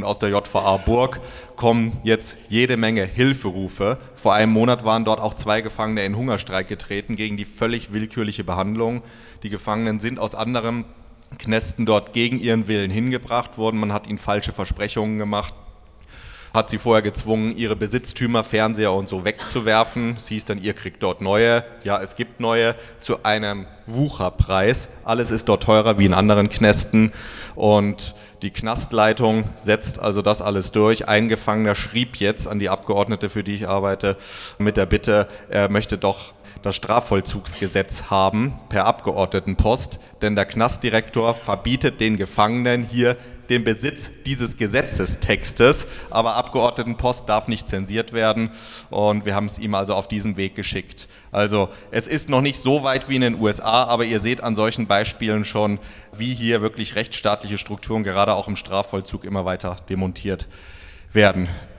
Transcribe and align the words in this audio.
und 0.00 0.06
aus 0.06 0.18
der 0.18 0.30
JVA 0.30 0.78
Burg 0.78 1.20
kommen 1.56 1.98
jetzt 2.02 2.38
jede 2.48 2.78
Menge 2.78 3.04
Hilferufe. 3.04 3.98
Vor 4.16 4.32
einem 4.32 4.52
Monat 4.52 4.84
waren 4.84 5.04
dort 5.04 5.20
auch 5.20 5.34
zwei 5.34 5.60
Gefangene 5.60 6.04
in 6.04 6.16
Hungerstreik 6.16 6.68
getreten 6.68 7.16
gegen 7.16 7.36
die 7.36 7.44
völlig 7.44 7.92
willkürliche 7.92 8.44
Behandlung. 8.44 9.02
Die 9.42 9.50
Gefangenen 9.50 9.98
sind 9.98 10.18
aus 10.18 10.34
anderen 10.34 10.86
Knästen 11.38 11.84
dort 11.84 12.14
gegen 12.14 12.40
ihren 12.40 12.66
Willen 12.66 12.90
hingebracht 12.90 13.58
worden. 13.58 13.78
Man 13.78 13.92
hat 13.92 14.06
ihnen 14.06 14.18
falsche 14.18 14.52
Versprechungen 14.52 15.18
gemacht 15.18 15.52
hat 16.52 16.68
sie 16.68 16.78
vorher 16.78 17.02
gezwungen, 17.02 17.56
ihre 17.56 17.76
Besitztümer, 17.76 18.42
Fernseher 18.42 18.92
und 18.92 19.08
so 19.08 19.24
wegzuwerfen. 19.24 20.16
Es 20.16 20.28
hieß 20.28 20.46
dann, 20.46 20.58
ihr 20.58 20.72
kriegt 20.72 21.02
dort 21.02 21.20
neue. 21.20 21.64
Ja, 21.84 22.02
es 22.02 22.16
gibt 22.16 22.40
neue 22.40 22.74
zu 22.98 23.22
einem 23.22 23.66
Wucherpreis. 23.86 24.88
Alles 25.04 25.30
ist 25.30 25.48
dort 25.48 25.62
teurer 25.62 25.98
wie 25.98 26.06
in 26.06 26.14
anderen 26.14 26.48
Knästen. 26.48 27.12
Und 27.54 28.14
die 28.42 28.50
Knastleitung 28.50 29.44
setzt 29.56 29.98
also 29.98 30.22
das 30.22 30.40
alles 30.40 30.72
durch. 30.72 31.08
Ein 31.08 31.28
Gefangener 31.28 31.74
schrieb 31.74 32.16
jetzt 32.16 32.46
an 32.46 32.58
die 32.58 32.68
Abgeordnete, 32.68 33.30
für 33.30 33.44
die 33.44 33.54
ich 33.54 33.68
arbeite, 33.68 34.16
mit 34.58 34.76
der 34.76 34.86
Bitte, 34.86 35.28
er 35.48 35.70
möchte 35.70 35.98
doch 35.98 36.32
das 36.62 36.76
Strafvollzugsgesetz 36.76 38.04
haben 38.10 38.54
per 38.68 38.86
Abgeordnetenpost, 38.86 39.98
denn 40.20 40.36
der 40.36 40.44
Knastdirektor 40.44 41.34
verbietet 41.34 42.00
den 42.00 42.16
Gefangenen 42.16 42.84
hier 42.84 43.16
den 43.50 43.64
Besitz 43.64 44.10
dieses 44.24 44.56
Gesetzestextes, 44.56 45.86
aber 46.08 46.36
Abgeordnetenpost 46.36 47.28
darf 47.28 47.48
nicht 47.48 47.68
zensiert 47.68 48.12
werden 48.14 48.50
und 48.88 49.26
wir 49.26 49.34
haben 49.34 49.46
es 49.46 49.58
ihm 49.58 49.74
also 49.74 49.94
auf 49.94 50.08
diesem 50.08 50.38
Weg 50.38 50.54
geschickt. 50.54 51.08
Also 51.32 51.68
es 51.90 52.06
ist 52.06 52.30
noch 52.30 52.40
nicht 52.40 52.58
so 52.58 52.82
weit 52.82 53.08
wie 53.08 53.16
in 53.16 53.20
den 53.20 53.40
USA, 53.40 53.84
aber 53.84 54.04
ihr 54.06 54.20
seht 54.20 54.42
an 54.42 54.54
solchen 54.54 54.86
Beispielen 54.86 55.44
schon, 55.44 55.78
wie 56.16 56.32
hier 56.32 56.62
wirklich 56.62 56.94
rechtsstaatliche 56.94 57.58
Strukturen 57.58 58.04
gerade 58.04 58.34
auch 58.34 58.48
im 58.48 58.56
Strafvollzug 58.56 59.24
immer 59.24 59.44
weiter 59.44 59.76
demontiert 59.88 60.46
werden. 61.12 61.48